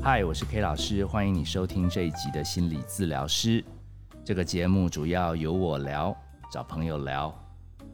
[0.00, 3.62] 嗨，我是 K 老师，欢迎你收听这一集的心理治疗师。
[4.24, 6.16] 这个节目主要由我聊，
[6.52, 7.34] 找朋友聊。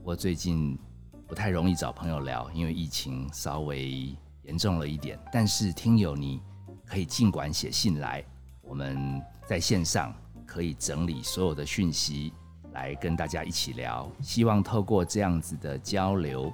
[0.02, 0.78] 我最近
[1.26, 5.18] 不太容易找朋友聊，因为疫情稍微严重了一点。
[5.32, 6.42] 但是听友你
[6.84, 8.22] 可以尽管写信来，
[8.60, 10.14] 我们在线上
[10.46, 12.34] 可以整理所有的讯息，
[12.74, 14.06] 来跟大家一起聊。
[14.20, 16.52] 希望透过这样子的交流，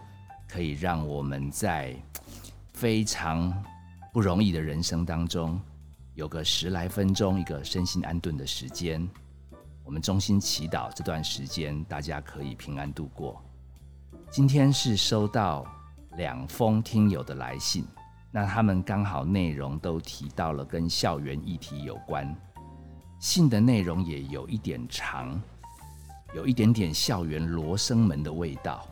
[0.49, 1.95] 可以让我们在
[2.73, 3.53] 非常
[4.13, 5.61] 不容易的人生当中，
[6.15, 9.09] 有个十来分钟一个身心安顿的时间。
[9.85, 13.41] 我们衷心祈祷这段时间大家可以平安度过。
[14.29, 15.65] 今天是收到
[16.17, 17.85] 两封听友的来信，
[18.33, 22.37] 那他们刚好内容都提到了跟校园议题有关，
[23.21, 25.41] 信的内容也有一点长，
[26.35, 28.85] 有一点点校园罗生门的味道。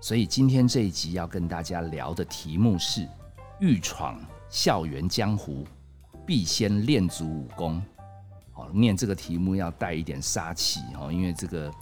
[0.00, 3.08] 所以今天这一集要跟大家聊的题目是：
[3.60, 4.20] 欲闯
[4.54, 5.66] 校园江湖，
[6.24, 7.82] 必先练足武功。
[8.54, 11.74] 哦，念这个题目要带一点杀气哦，因为这个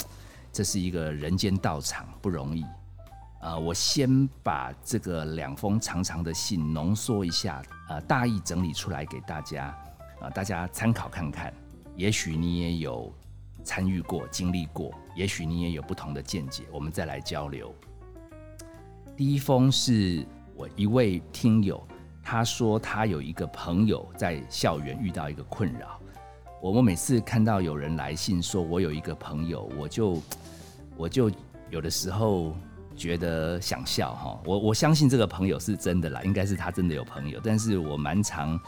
[0.51, 2.64] 这是一个人间道场，不容易。
[3.42, 9.67] 呃，我先把这个两封长长的信浓缩一下，呃，大意整理出来给大家，
[10.19, 11.53] 啊，大家参考看看。
[11.95, 13.12] 也许你也有
[13.62, 17.75] 参与过、经历过，也许你也有不同的见解，我们再来交流。
[19.14, 20.27] 第一封是
[20.57, 21.86] 我一位听友，
[22.23, 25.98] 他说他有一个朋友在校园遇到一个困扰。
[26.61, 30.23] 我我每次看到有人来信说我有一个朋友，我就
[30.97, 31.31] 我就
[31.70, 32.55] 有的时候
[32.97, 34.41] 觉得想笑哈。
[34.45, 37.41] 我我相信这个朋友是真的啦，应该是他真的有朋友。
[37.42, 38.61] 但是我蛮常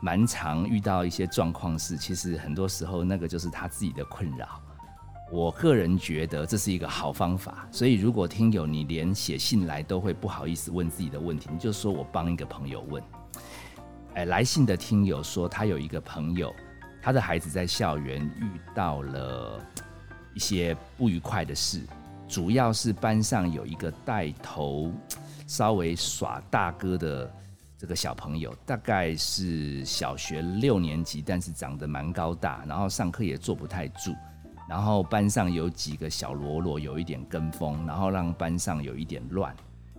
[0.00, 4.60] 蛮常遇到一些状况是，其实很多时候那个就是他自己的困扰。
[5.32, 13.02] 我个人觉得这是一个好方法，所以如果听友你连写信来都会不好意思问自己的问题，你就说我帮一个朋友问。
[14.14, 16.54] 哎，来信的听友说他有一个朋友，
[17.02, 19.60] 他的孩子在校园遇到了
[20.32, 21.80] 一些不愉快的事，
[22.28, 24.92] 主要是班上有一个带头
[25.48, 27.34] 稍微耍大哥的
[27.76, 34.14] 这个小朋友，大概是小学六年级，但是长得蛮高大，然后上课也坐不太住。
[34.68, 39.54] 然后班上有几个小喽啰有一点跟风，然后让班上有一点乱。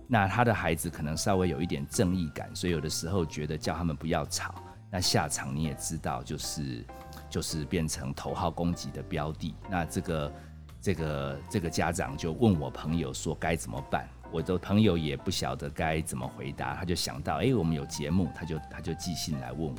[0.06, 4.54] 那他的孩子可能稍微有一点正义感，所以有的时候觉得叫他们不要吵。
[4.90, 6.84] 那下场你也知道，就是
[7.28, 9.54] 就是变成头号攻击的标的。
[9.70, 10.32] 那这个
[10.80, 14.08] 这个这个家长就问我朋友说该怎么办？
[14.30, 19.76] 我的朋友也不晓得该怎么回答，他就想到哎，我们有节目，他就他就寄信来问我，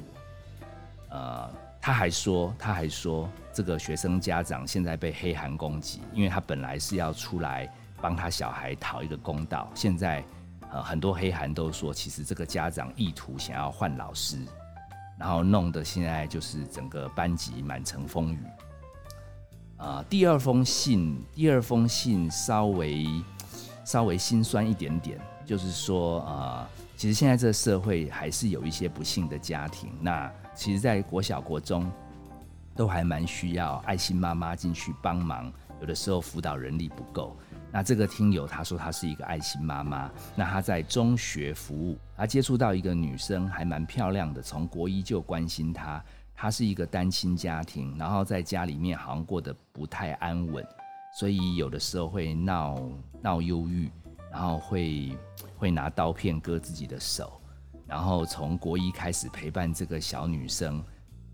[1.10, 1.69] 呃。
[1.82, 10.24] 他还说，他还说，这个学生家长现在被黑函攻击，因为他本来是要出来帮他小孩讨一个公道，现在
[10.72, 14.38] 呃很多黑函都说，其实这个家长意图想要换老师，
[15.18, 18.40] 然后弄得现在就是整个班级满城风雨。
[19.78, 23.06] 啊，第二封信，第二封信稍微
[23.84, 30.32] 稍微心酸一点点，就是说啊，其实现在这个社会还是有一些不幸的家庭，那。
[30.56, 31.90] 其实，在国小、国中，
[32.76, 35.50] 都还蛮需要爱心妈妈进去帮忙。
[35.80, 37.34] 有的时候辅导人力不够，
[37.72, 46.04] 那这个听友他说他是一个爱心妈妈，那他在中学服务，他接触到一个女生，还蛮漂亮的，从国一就关心她。
[46.36, 50.66] 她是一个单亲家庭，然后在家里面好像过得不太安稳，
[51.14, 52.80] 所以有的时候会闹
[53.22, 53.90] 闹忧郁，
[54.32, 55.18] 然后会
[55.58, 57.40] 会拿刀片割自己的手。
[57.86, 60.84] 然后从国一开始陪伴这个小女生，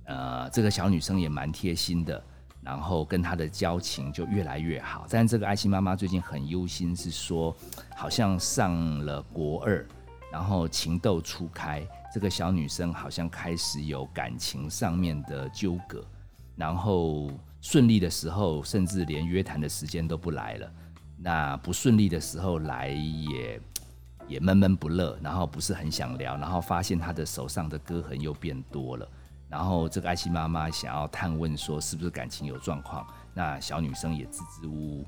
[0.05, 2.23] 呃，这个小女生也蛮贴心的，
[2.61, 5.05] 然后跟她的交情就越来越好。
[5.09, 7.53] 但这个爱心妈妈最近很忧心，是说
[7.93, 8.73] 好像上
[9.05, 9.85] 了国二，
[10.31, 16.01] 然后情窦初开，这个小女生好像开始有感情上面的纠葛，
[16.55, 17.29] 然后
[17.65, 20.67] 顺利的时候，甚至连约谈的时间都不来了；
[21.17, 23.59] 那不顺利的时候来也。
[24.27, 29.07] 也闷闷不乐，然后不是很想聊，然后发现他的手上的割痕又变多了，
[29.47, 35.05] 然后这个爱心妈妈想要探问说是不是感情有状况，那小女生也支支吾吾，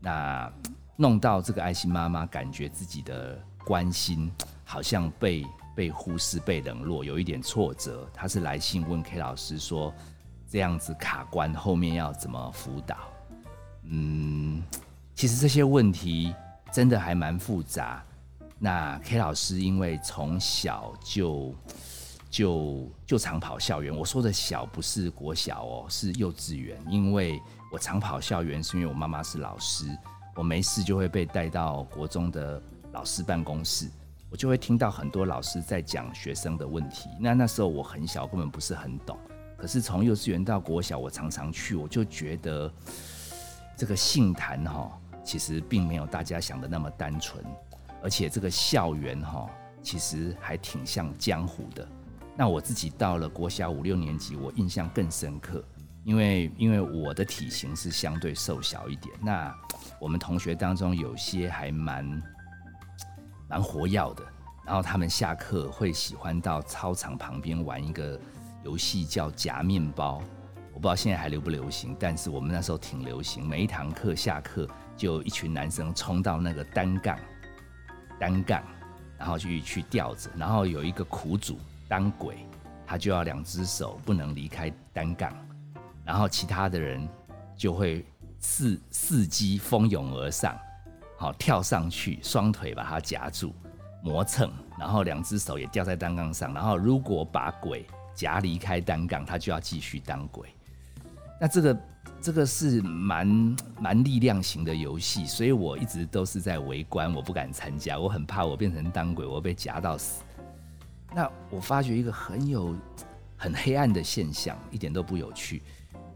[0.00, 0.50] 那
[0.96, 4.32] 弄到这个爱心妈妈感觉自己的关心
[4.64, 5.44] 好像被
[5.74, 8.08] 被忽视、被冷落，有一点挫折。
[8.14, 9.92] 她是来信问 K 老师说
[10.48, 12.96] 这样子卡关，后面要怎么辅导？
[13.84, 14.62] 嗯，
[15.14, 16.34] 其实这些问题
[16.72, 18.02] 真的还蛮复杂。
[18.58, 21.54] 那 K 老师因为从小就
[22.30, 26.78] 就就常跑校园，我说的小不是国小哦，是幼稚园。
[26.88, 27.40] 因为
[27.72, 29.86] 我常跑校园，是因为我妈妈是老师，
[30.34, 32.62] 我没事就会被带到国中的
[32.92, 33.90] 老师办公室。
[34.30, 37.08] 我就会听到很多老师在讲学生的问题。
[37.20, 39.16] 那那时候我很小，根本不是很懂。
[39.56, 42.70] 可是从幼稚园到国小，我常常去，我就觉得
[43.76, 44.90] 这个性谈哈，
[45.24, 47.44] 其实并没有大家想的那么单纯，
[48.02, 49.48] 而且这个校园哈，
[49.82, 51.88] 其实还挺像江湖的。
[52.36, 55.64] 那我自己到了国小五六年级，我印象更深刻，
[56.04, 59.14] 因为因为我的体型是相对瘦小一点。
[59.22, 59.54] 那
[59.98, 62.22] 我们同学当中有些还蛮
[63.48, 64.22] 蛮活跃的，
[64.66, 68.20] 然后他们下课会喜欢到操场旁边玩一个
[68.66, 70.20] 游戏叫夹面包。
[70.74, 73.46] 我不知道现在还流不流行，但是我们那时候挺流行。
[73.46, 77.16] 每一堂课下课就一群男生冲到那个单杠，
[78.18, 78.60] 单杠，
[79.16, 81.56] 然后去去吊着，然后有一个苦主。
[81.88, 82.44] 当鬼，
[82.84, 85.32] 他就要两只手不能离开单杠，
[86.04, 87.08] 然后其他的人
[87.56, 88.04] 就会
[88.42, 90.58] 伺伺机蜂拥而上，
[91.16, 93.54] 好跳上去，双腿把它夹住
[94.02, 97.86] 磨蹭，然后两只手也吊在单杠上，然后如果把鬼
[98.16, 100.48] 夹离开单杠，他就要继续当鬼。
[101.38, 101.80] 那这个
[102.20, 110.24] 这个是蛮蛮力量型的游戏，所以我一直都是在围观，我不敢参加，我很怕我变成当鬼，我被夹到死。
[111.14, 112.74] 那我发觉一个很有
[113.36, 115.62] 很黑暗的现象，一点都不有趣。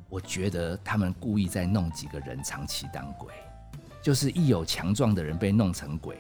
[0.09, 3.33] 我觉得他们故意在弄几个人长期当鬼，
[4.03, 6.17] 就是一有强壮的人被弄成鬼，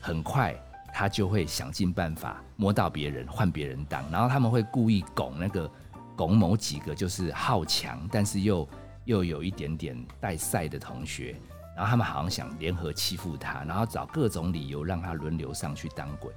[0.00, 0.54] 很快
[0.92, 5.70] 他就会想尽办法摸到别人换别人当，然后他们会故意拱那个
[6.16, 8.68] 拱某几个就是好强，但是又
[9.04, 11.36] 又有一点点带赛的同学，
[11.76, 16.32] 然后他们好像想联合欺负他，然后找各种理由让他轮流上去当鬼。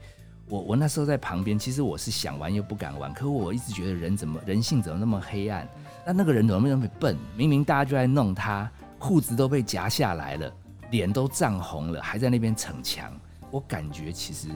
[0.47, 5.67] 我我那时候在旁边，其实我是想玩又不敢玩，可我一直觉得人怎么人性怎么那么黑暗？
[6.05, 7.17] 那那个人怎么那么笨？
[7.37, 8.69] 明明大家就在弄他，
[8.99, 10.53] 裤子都被夹下来了，
[10.89, 13.11] 脸都涨红了，还在那边逞强。
[13.51, 14.47] 我感觉其实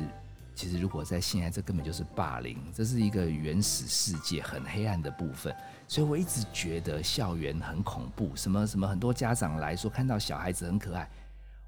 [0.56, 5.54] 其实如果在现在，这根本就是霸凌，这是一个原始世界很黑暗的部分。
[5.88, 11.08] 所以我一直觉得校园很恐怖，什么什么很多家长来说看到小孩子很可爱，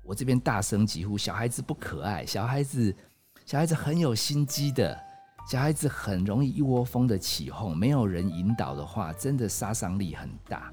[0.02, 2.96] 我这边大声疾呼：小孩子不可爱，小孩子。
[3.46, 5.00] 小孩子很有心机的，
[5.50, 10.70] 小孩子很容易一窝蜂的起哄，没有人引导的话，真的杀伤力很大。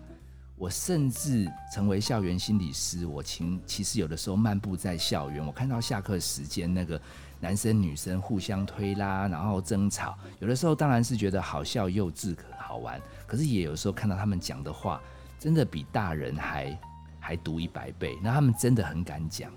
[0.56, 7.00] 我甚至成为校园心理师，我其其实有的时候漫步在校园，我看到下课时间那个
[7.40, 15.00] 男生女生互相推拉，然后争吵，有的时候当然是觉得好笑、幼稚、好玩，可是也有时候看到他们讲的话，
[15.40, 16.78] 真的比大人还
[17.18, 18.16] 还毒一百倍。
[18.22, 19.50] 那他们真的很敢讲。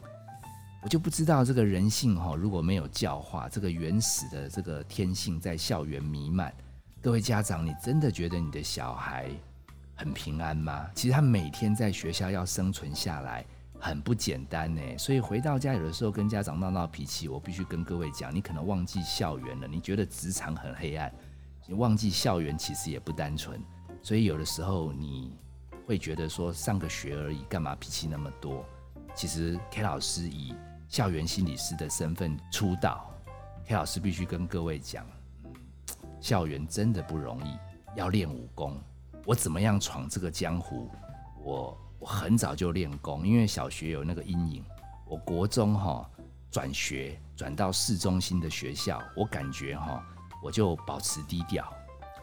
[0.83, 6.53] 我就不知道这个人性哈，如果没有教化，这个原始的这个天性在校园弥漫。
[7.01, 9.29] 各位家长，你真的觉得你的小孩
[9.97, 10.87] 很平安吗？
[10.93, 13.43] 其实他每天在学校要生存下来
[13.79, 14.81] 很不简单呢。
[14.95, 19.67] 所以回到家有的时候跟家长闹闹脾气，我必须跟各位讲，你可能忘记校园了。
[19.67, 21.11] 你觉得职场很黑暗，
[21.65, 23.59] 你忘记校园其实也不单纯。
[24.03, 25.35] 所以有的时候你
[25.87, 28.63] 会觉得说上个学而已，干嘛脾气那么多？
[29.15, 30.53] 其实 K 老师以
[30.87, 33.11] 校园心理师的身份出道
[33.65, 35.07] ，K 老师必须跟各位讲，
[36.21, 37.57] 校园真的不容易，
[37.97, 38.79] 要练武功。
[39.27, 40.89] 我怎么样闯这个江湖？
[41.43, 44.63] 我我很早就练功，因为小学有那个阴影。
[45.05, 46.09] 我国中哈
[46.49, 50.01] 转学转到市中心的学校，我感觉哈
[50.41, 51.69] 我就保持低调，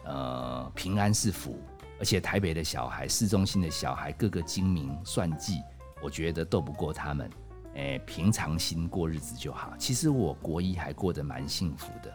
[0.05, 1.61] 呃，平安是福。
[1.99, 5.61] 而且台北的小孩，市中心的小孩，个个精明算计。
[6.01, 7.29] 我觉得斗不过他们，
[7.75, 9.77] 诶，平常心过日子就好。
[9.77, 12.11] 其实我国一还过得蛮幸福的。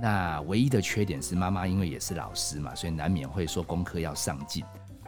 [0.00, 4.64] 那唯一的缺点是妈妈因为也是老师嘛，所以难免会说功课要上进。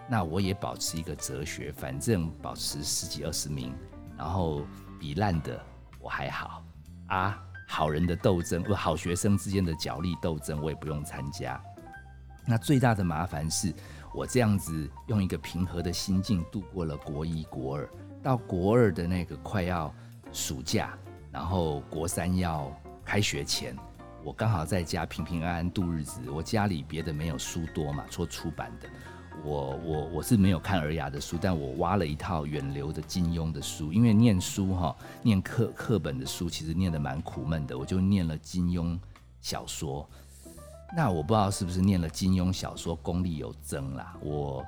[0.08, 3.74] 那我也保持一个哲学，反正保持十几二十名，
[4.16, 4.62] 然后
[5.00, 5.58] 比烂的
[6.00, 6.62] 我还好
[7.08, 7.40] 啊。
[7.66, 11.60] 好人的斗争不，好学生之间的角力斗争我也不用参加。
[12.44, 13.72] 那最大的麻烦是。
[14.16, 17.90] 我这样子用一个平和的心境度过了国一、国二，
[18.22, 19.92] 到国二的那个快要
[20.32, 20.96] 暑假，
[21.32, 22.72] 然后国三要
[23.04, 23.76] 开学前，
[24.24, 26.30] 我刚好在家平平安安度日子。
[26.30, 28.88] 我家里别的没有书多嘛，做出版的，
[29.44, 38.98] 我我我是没有看尔雅的书，但我挖了一套远流的金庸的书，因为念书哈，念课课本的书其实念得蛮苦闷的，我就念了金庸
[39.42, 40.08] 小说。
[40.96, 44.16] 那我不知道是不是念了金庸小说功力有增啦。
[44.22, 44.64] 我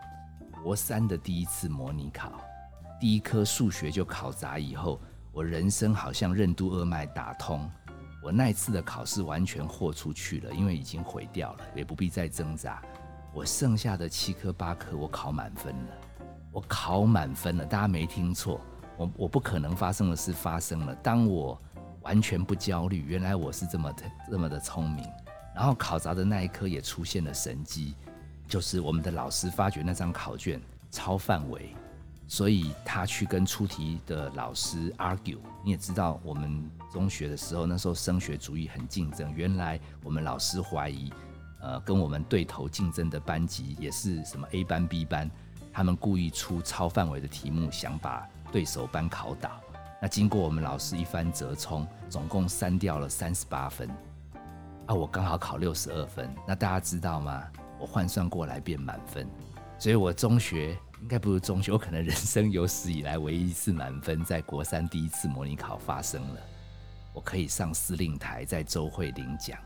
[0.62, 2.32] 国三的第一次模拟考，
[3.00, 5.00] 第一科数学就考砸以后，
[5.32, 7.70] 我人生好像任督二脉打通。
[8.22, 12.82] 我那一次的考试完全豁出去了，因为已经毁掉了，也不必再挣扎。
[13.32, 15.92] 我剩下的七科八科，我考满分了。
[16.50, 18.60] 我考满分了，大家没听错，
[18.96, 20.94] 我我不可能发生的事发生了。
[20.96, 21.60] 当我
[22.00, 23.04] 完全不焦虑。
[23.06, 25.04] 原来我是这么的这么的聪明。
[25.54, 27.94] 然后考砸的那一刻也出现了神机，
[28.46, 31.74] 就是我们的老师发觉那张考卷超范围，
[32.28, 35.38] 所以他去跟出题的老师 argue。
[35.64, 41.12] 你也知道，我们中学的时候那时候升学主义很竞争，原来我们老师怀疑，
[41.60, 45.30] 呃，跟我们对头竞争的班级也是什么 A 班 B 班，
[45.72, 49.60] 他们故意出超范围的题目，想把对手班考倒。
[50.00, 53.88] 那经过我们老师一番折冲，总共删掉了三十八分。
[54.86, 57.42] 啊，我刚好考六十二分，那大家知道吗？
[57.78, 59.28] 我换算过来变满分，
[59.78, 66.40] 所以我中学应该不是中学，可能人生有史以来唯一一次满分，在国三第一次模拟考发生了，
[67.12, 69.58] 我可以上司令台在周会领奖，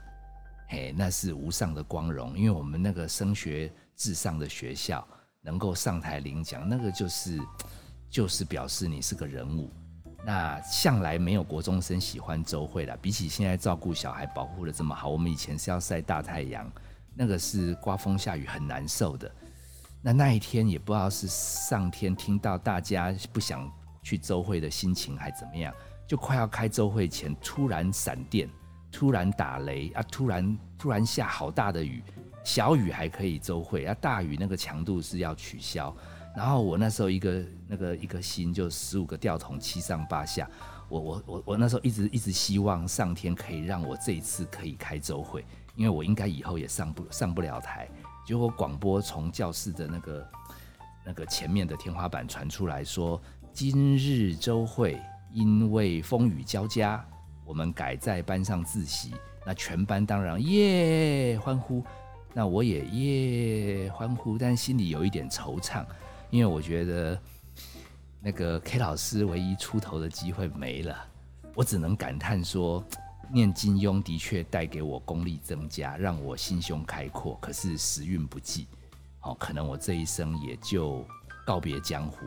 [0.68, 5.06] 嘿，那是无上的光荣，因为我们那个升学至上的学校
[5.40, 7.40] 能够上台领奖，那个就是
[8.10, 9.70] 就是表示你是个人物。
[10.22, 16.70] 那向来没有国中生喜欢周会的，比起现在照顾小孩保护的这么好，我们以前是要晒大太阳，
[17.14, 19.32] 那个是刮风下雨很难受的。
[20.02, 23.70] 那那一天也不知道是上天听到大家不想
[24.02, 25.74] 去周会的心情还怎么样，
[26.06, 28.48] 就快要开周会前突然闪电，
[28.90, 32.02] 突然打雷啊，突然突然下好大的雨，
[32.42, 35.94] 小雨还可以周会啊，大雨那个强度是要取消。
[36.34, 40.48] 然后我那时候一个那个一个心就十五个吊桶七上八下，
[40.90, 45.44] 我我我我那时候一直一直希望上天可以让我这一次可以开周会，
[45.76, 47.88] 因为我应该以后也上不上不了台。
[48.26, 50.28] 结果广播从教室的那个
[51.06, 55.00] 那个前面的天花板传出来说，今日周会
[55.32, 57.04] 因为风雨交加，
[57.44, 59.14] 我们改在班上自习。
[59.46, 61.82] 那全班当然耶欢呼，
[62.34, 65.84] 那我也耶欢呼，但心里有一点惆怅。
[66.30, 67.20] 因为我觉得
[68.22, 70.94] 那个 K 老师唯一出头的机会没了，
[71.54, 72.84] 我只能感叹说，
[73.32, 77.38] 念金庸的确带给我功力增加，让我心胸开阔。
[77.40, 78.68] 可是时运不济，
[79.22, 81.02] 哦，可能我这一生也就
[81.46, 82.26] 告别江湖。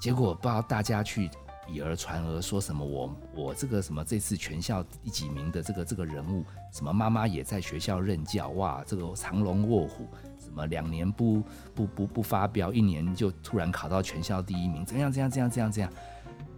[0.00, 1.30] 结果不知道大家去
[1.68, 10.08] 以讹传讹，说什么我我这个什么这次全校第几名的这个这个人物，什么妈妈也在学校任教，哇，这个藏龙卧虎。
[10.38, 11.42] 什么两年不
[11.74, 15.92] 不不不发飙，一年就突然考到全校第一名，怎样怎样怎样怎样怎样？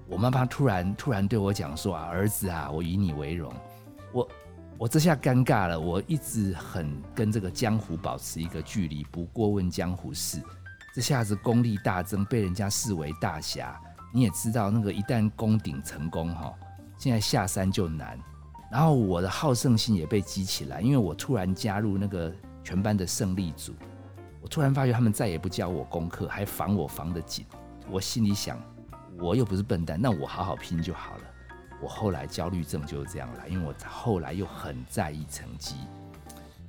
[0.06, 3.52] 我妈妈突然突然对我讲说啊，儿子啊，我以你为荣。
[4.12, 4.28] 我
[4.76, 10.40] 我这下尴尬了，我一直很跟这个江湖保持一个距离，不过问江湖事。
[10.94, 13.80] 这下子功力大增，被人家视为大侠。
[14.12, 16.54] 你也知道，那个一旦攻顶成功哈，
[16.96, 18.18] 现在下山就难。
[18.70, 23.74] 然后我的好胜心也被激起来，因为我突然加入那个全班的胜利组。
[24.40, 27.44] 我突然发觉他们再也不教我功课，还防我防得紧。
[27.90, 28.60] 我心里想，
[29.18, 31.22] 我又不是笨蛋，那我好好拼就好了。
[31.80, 35.76] 我后来焦虑症就是这样来，因为我后来又很在意成绩。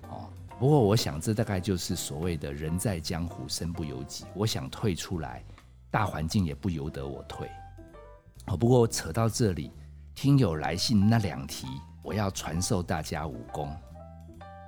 [0.09, 4.25] 哦，不过我想这大概就是所谓的人在江湖身不由己。
[4.33, 5.43] 我想退出来，
[5.91, 7.49] 大环境也不由得我退。
[8.47, 9.71] 哦，不过我扯到这里，
[10.15, 11.67] 听友来信那两题，
[12.01, 13.75] 我要传授大家武功。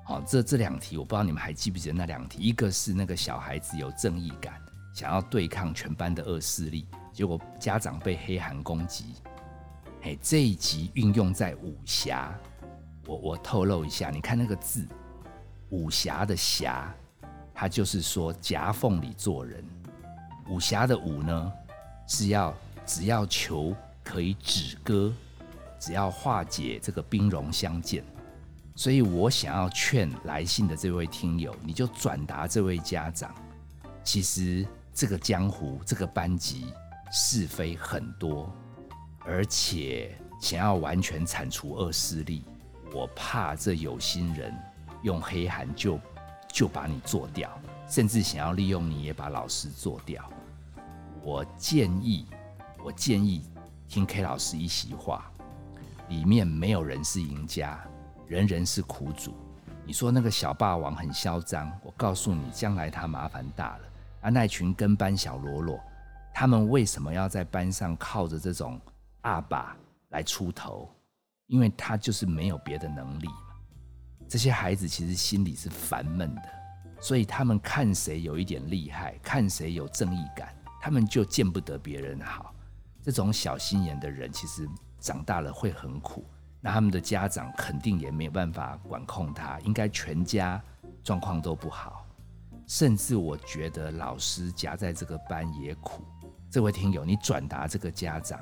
[0.04, 2.40] 好，这这两题我不知道你们还记不记得那两题？
[2.42, 4.60] 一个是那个小孩子有正义感，
[4.94, 9.16] 想要对抗全班的恶势力，结果家长被黑函攻击。
[10.02, 12.36] 哎，这一集运用在武侠，
[13.06, 14.88] 我我透露一下，你看那个字，
[15.70, 16.94] 武侠的侠，
[17.54, 19.64] 它就是说夹缝里做人。
[20.48, 21.52] 武侠的武呢，
[22.08, 22.54] 是要
[22.86, 25.14] 只要求可以止戈，
[25.80, 28.04] 只要化解这个兵戎相见。
[28.76, 33.34] 所以我想要劝来信的这位听友，你就转达这位家长，
[34.04, 36.74] 其实这个江湖这个班级
[37.12, 38.52] 是非很多，
[39.20, 42.44] 而且想要完全铲除恶势力，
[42.94, 44.54] 我怕这有心人
[45.04, 46.00] 用黑函就
[46.52, 47.52] 就把你做掉，
[47.92, 50.24] 甚至想要利用你也把老师做掉。
[51.22, 52.26] 我建议，
[52.82, 53.44] 我建议
[53.90, 55.30] 听 K 老师一席话，
[56.08, 57.78] 里面没有人是赢家。
[58.28, 59.36] 人人是苦主，
[59.86, 63.84] 你说那个小霸王很嚣张，我告诉你，将来他麻烦大了。
[64.22, 65.78] 啊，那群跟班小喽啰，
[66.34, 68.80] 他们为什么要在班上靠着这种
[69.24, 69.76] 阿爸
[70.12, 70.90] 来出头？
[71.48, 73.52] 因为他就是没有别的能力嘛。
[74.30, 76.42] 这些孩子其实心里是烦闷的，
[77.02, 82.54] 所以他们看谁有一点厉害，看谁有正义感，他们就见不得别人好。
[83.02, 86.24] 这种小心眼的人，其实长大了会很苦。
[86.62, 90.62] 那他们的家长肯定也没有办法管控他，应该全家
[91.04, 92.06] 状况都不好，
[92.68, 96.06] 甚至我觉得老师夹在这个班也苦。
[96.52, 98.40] 这位听友，你转达这个家长，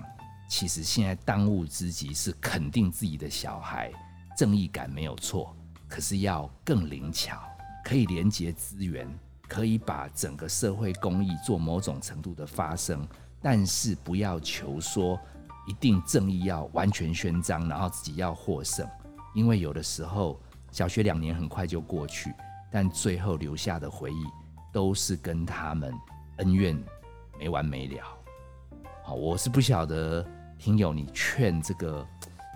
[0.49, 3.89] 其实现在当务之急是肯定自己的小孩，
[4.35, 5.55] 正义感没有错，
[5.87, 7.41] 可是要更灵巧，
[7.83, 9.07] 可以连接资源，
[9.47, 13.07] 可以把整个社会公益做某种程度的发生，
[13.41, 15.19] 但是不要求说
[15.67, 18.87] 一定正义要完全宣张，然后自己要获胜，
[19.33, 20.39] 因为有的时候
[20.71, 22.33] 小学两年很快就过去，
[22.71, 24.25] 但最后留下的回忆
[24.71, 25.93] 都是跟他们
[26.37, 26.77] 恩怨
[27.39, 28.03] 没完没了。
[29.03, 30.25] 好，我是不晓得。
[30.59, 32.07] 听友，你劝这个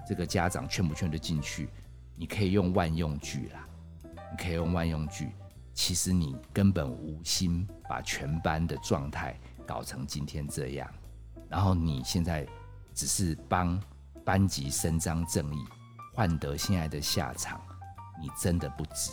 [0.06, 1.70] 这个家长劝不劝得进去？
[2.18, 3.66] 你可以用万用句啦，
[4.38, 5.32] 可以用万用句。
[5.74, 10.88] 其实你根本无心把全班的状态搞成今天这样，
[11.50, 12.48] 然后你现在
[12.94, 13.82] 只是帮
[14.24, 15.66] 班级伸张正义，
[16.14, 17.60] 换得现在的下场，
[18.22, 19.12] 你真的不值。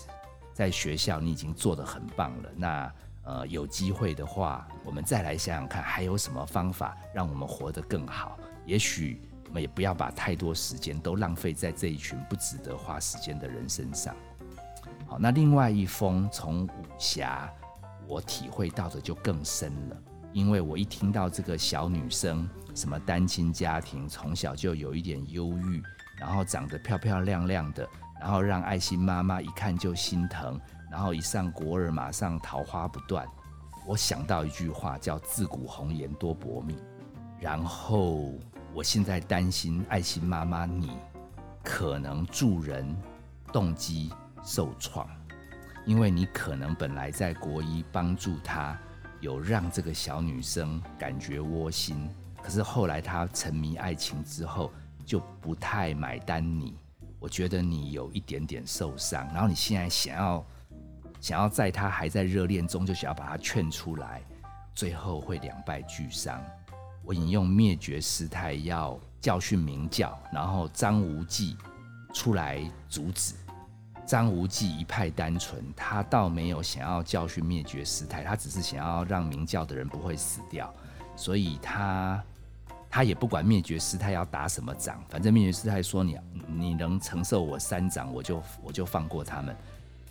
[0.53, 8.39] 在学校你已经做得很棒了，那呃有机会的话，我们再来想想看，还有什么方法让我们活得更好。
[8.67, 14.15] 也许我们也不要把太多时间都浪费在这一群不值得花时间的人身上。
[15.11, 17.53] 好，那另外一封从武侠，
[18.07, 19.97] 我体会到的就更深了，
[20.33, 25.83] 因为我一听到这个小女生什么单亲家庭，从小就有一点忧郁，
[26.17, 27.85] 然后长得漂漂亮亮的，
[28.21, 33.27] 然后让爱心妈妈一看就心疼，然后一上国二马上桃花不断，
[33.89, 36.79] 我想到一句话叫“自古红颜多薄命”，
[37.41, 38.33] 然后。
[38.73, 40.97] 我现在担心爱心妈妈，你
[41.65, 42.97] 可能助人
[43.53, 44.13] 动机
[44.43, 45.09] 受创，
[45.85, 48.79] 因为你可能本来在国一帮助他，
[49.21, 52.09] 有让这个小女生感觉窝心，
[52.43, 54.73] 可是后来她沉迷爱情之后，
[55.05, 56.77] 就不太买单你。
[57.19, 60.47] 我觉得你有一点点受伤，然后你现在想要
[61.21, 64.23] 想要在她还在热恋中，就想要把她劝出来，
[64.75, 66.43] 最后会两败俱伤。
[67.05, 71.57] 我引用灭绝师太要教训明教，然后张无忌
[72.15, 73.35] 出来阻止。
[74.11, 80.75] 张无忌一派单纯，他倒没有想要教训灭绝师太，他只是想要让明教的人不会死掉。
[81.15, 82.21] 所以他
[82.91, 89.55] 他也不管灭绝师太要打什么掌，反正灭绝师太说你你能承受我三掌，我就我就放过他们。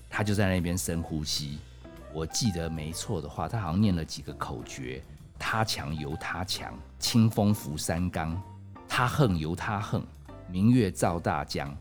[0.10, 1.60] 他就在那边深呼吸。
[2.14, 5.04] 我记得没错的话，他好像念了几个口诀。
[5.38, 8.34] 他强由他强，清风拂山岗；
[8.88, 10.02] 他横由他横，
[10.50, 11.76] 明月照大江。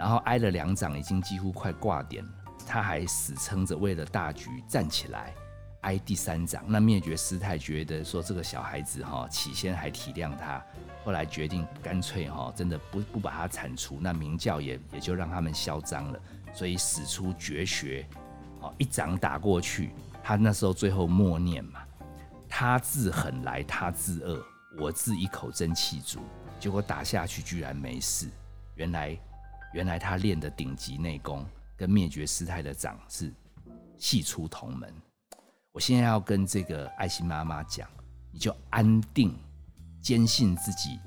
[0.00, 2.30] 然后挨了两掌，已经几乎快挂点了，
[2.66, 5.34] 他还死撑着，为了大局站起来，
[5.82, 6.64] 挨第三掌。
[6.66, 10.64] 那灭绝师太觉得说这个小孩子哈，起先还体谅他，
[11.04, 16.18] 后来决定干脆哈，真的不不把他铲除，那明教也也就让他们嚣张了，
[16.54, 18.06] 所以使出绝学，
[18.60, 19.90] 哦，一掌打过去，
[20.24, 21.80] 他那时候最后默念嘛。
[22.48, 24.42] 他自狠来，他自恶，
[24.78, 26.20] 我自一口真气足。
[26.58, 28.28] 结果打下去居然没事。
[28.76, 29.16] 原来，
[29.72, 33.32] 原来他练的顶级内功跟灭绝师太的掌是
[33.96, 34.92] 系出同门。
[35.72, 37.88] 我现在要跟这个爱心妈妈讲，
[38.32, 39.36] 你就安定，
[40.00, 40.98] 坚信自己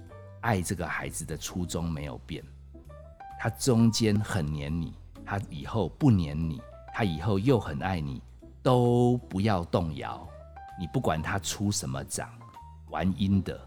[0.41, 2.43] 爱这个孩子的初衷没有变。
[3.39, 4.93] 他中间很黏你，
[5.25, 6.61] 他以后不黏你，
[6.93, 8.21] 他以后又很爱你，
[8.61, 10.25] 都不要动摇。
[10.79, 12.31] 你不管他出什么掌，
[12.89, 13.59] 玩阴的，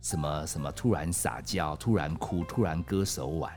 [0.00, 3.52] 什么什么突然撒娇、突然哭、突然割手腕，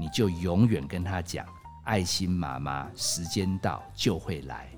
[0.00, 1.46] 你就永远跟他讲：
[1.84, 4.70] 爱心妈妈，时间到就会来，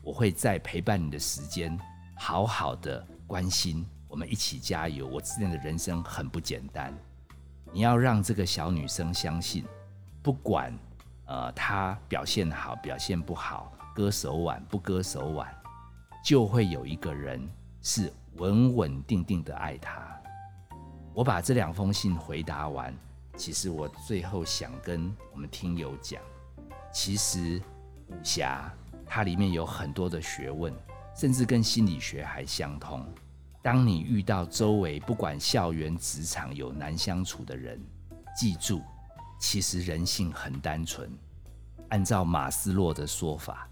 [0.00, 1.78] 我会在陪伴你的时间，
[2.16, 5.06] 好好的关心，我们一起加油。
[5.06, 6.94] 我之前的人生很不简单，
[7.74, 9.66] 你要让这个小女生相信，
[10.22, 10.72] 不管
[11.26, 15.46] 呃她表现好表现不好，割手腕不割手腕。
[16.24, 17.46] 就会有一个人
[17.82, 20.08] 是稳稳定定的爱她。
[21.12, 22.96] 我把这两封信回答完，
[23.36, 26.22] 其实我最后想跟我们听友讲，
[26.92, 27.60] 其实
[28.08, 28.72] 武侠
[29.06, 30.72] 它里面有很多的学问，
[31.16, 33.04] 甚至跟心理学还相通。
[33.62, 37.80] 当你遇到周围不管校园、职场有难相处的人，
[38.36, 38.82] 记住，
[39.40, 41.10] 其实人性很单纯。
[41.88, 43.68] 按照马斯洛的说法，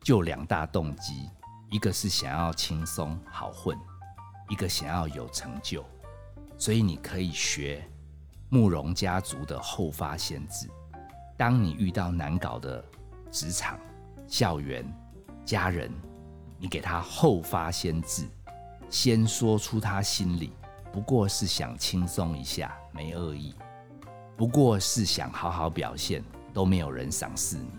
[0.00, 1.28] 就两大动机。
[1.70, 3.78] 一个是想要轻松好混，
[4.48, 5.84] 一个想要有成就，
[6.58, 7.82] 所以你可以学
[8.52, 10.68] 慕容家族的后发先至。
[11.38, 12.84] 当你遇到难搞的
[13.30, 13.80] 职场、
[14.26, 14.84] 校园、
[15.42, 15.90] 家人，
[16.58, 18.28] 你给他后发先至，
[18.90, 20.52] 先说出他心里
[20.92, 23.54] 不过是想轻松一下，没恶意，
[24.36, 27.70] 不过是想好好表现，都没有人赏识你。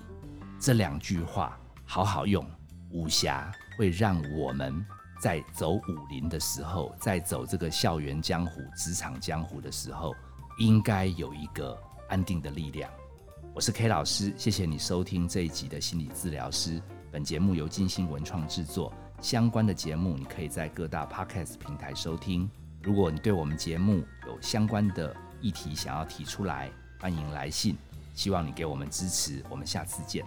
[0.60, 1.56] 这两句话
[1.86, 2.44] 好好用，
[2.90, 3.54] 武侠。
[3.76, 4.86] 会让我们
[5.20, 10.14] 在走武林的时候，在走这个校园江湖、职场江湖的时候，
[10.58, 11.78] 应该有一个
[12.10, 12.89] 安定的力量。
[13.54, 16.82] 我是 K 老师，谢谢你收听这一集的心理治疗师。
[17.12, 22.50] 本节目由金星文创制作，相关的节目你可以在各大 Podcast 平台收听。
[22.82, 27.76] 如果你对我们节目有相关的议题想要提出来，欢迎来信，
[28.13, 29.44] 希望你给我们支持。
[29.50, 30.26] 我们下次见。